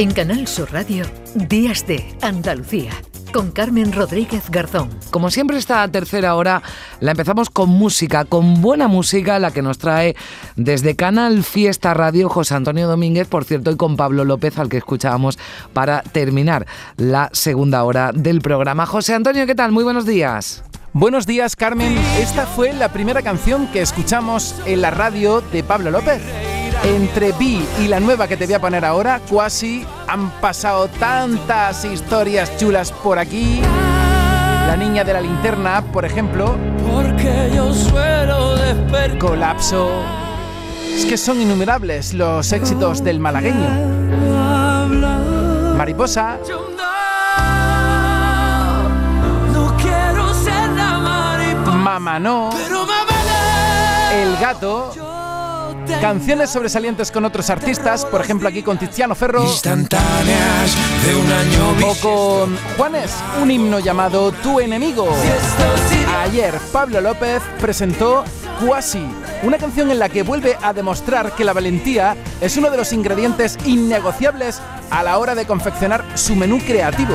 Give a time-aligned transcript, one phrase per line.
[0.00, 2.90] En Canal Sur Radio, Días de Andalucía
[3.34, 4.88] con Carmen Rodríguez Garzón.
[5.10, 6.62] Como siempre esta tercera hora
[7.00, 10.16] la empezamos con música, con buena música, la que nos trae
[10.56, 14.78] desde Canal Fiesta Radio José Antonio Domínguez, por cierto, y con Pablo López, al que
[14.78, 15.38] escuchábamos
[15.74, 18.86] para terminar la segunda hora del programa.
[18.86, 19.70] José Antonio, ¿qué tal?
[19.70, 20.64] Muy buenos días.
[20.94, 21.94] Buenos días, Carmen.
[22.18, 26.22] Esta fue la primera canción que escuchamos en la radio de Pablo López.
[26.82, 31.84] Entre Vi y la nueva que te voy a poner ahora, Quasi, han pasado tantas
[31.84, 33.60] historias chulas por aquí.
[34.66, 36.56] La niña de la linterna, por ejemplo.
[36.90, 39.18] Porque yo suelo despertar.
[39.18, 39.90] Colapso.
[40.94, 43.68] Es que son innumerables los éxitos del malagueño.
[45.76, 46.38] Mariposa.
[51.66, 52.50] Mamá no.
[54.12, 55.09] El gato.
[56.00, 59.42] Canciones sobresalientes con otros artistas, por ejemplo aquí con Tiziano Ferro.
[59.42, 65.08] Instantáneas de un año O con Juanes, un himno llamado Tu enemigo.
[66.22, 68.24] Ayer Pablo López presentó
[68.64, 69.02] Quasi,
[69.42, 72.92] una canción en la que vuelve a demostrar que la valentía es uno de los
[72.92, 74.60] ingredientes innegociables
[74.90, 77.14] a la hora de confeccionar su menú creativo.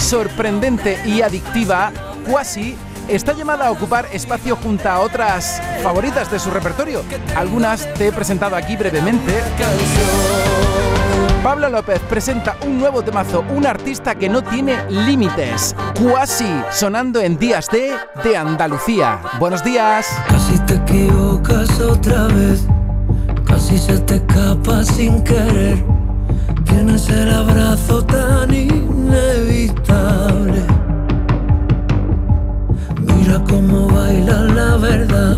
[0.00, 1.92] Sorprendente y adictiva,
[2.28, 2.76] Quasi
[3.08, 7.02] está llamada a ocupar espacio junto a otras favoritas de su repertorio.
[7.34, 9.32] Algunas te he presentado aquí brevemente.
[11.42, 15.76] Pablo López presenta un nuevo temazo, un artista que no tiene límites.
[16.02, 19.20] Quasi, sonando en Días de, de Andalucía.
[19.38, 20.08] Buenos días.
[20.28, 22.66] Casi te equivocas otra vez.
[23.44, 25.84] Casi se te escapa sin querer.
[26.64, 29.95] Tienes el abrazo tan inevitable.
[33.36, 35.36] Mira cómo baila la verdad.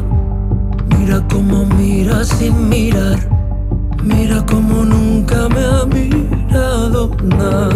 [0.86, 3.18] Mira cómo mira sin mirar.
[4.04, 7.67] Mira cómo nunca me ha mirado nadie.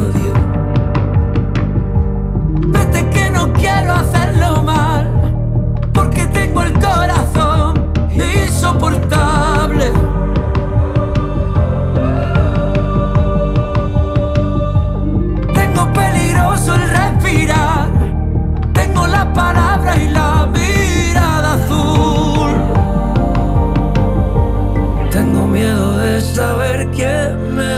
[26.94, 27.72] Quién me.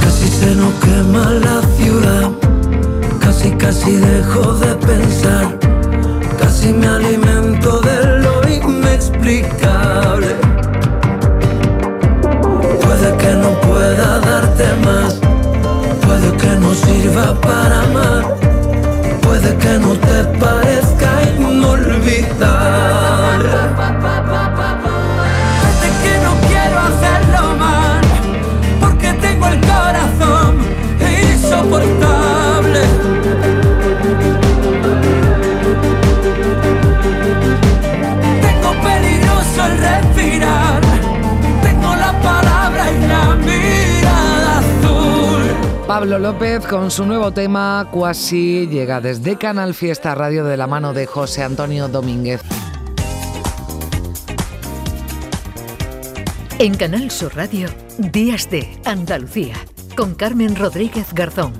[0.00, 2.30] Casi se nos quema la ciudad,
[3.20, 4.99] casi casi dejo de pensar,
[19.80, 20.09] no
[46.00, 50.94] Pablo López con su nuevo tema Quasi llega desde Canal Fiesta Radio de la mano
[50.94, 52.40] de José Antonio Domínguez.
[56.58, 57.68] En Canal Sur Radio,
[57.98, 59.56] Días de Andalucía
[59.94, 61.52] con Carmen Rodríguez Garzón.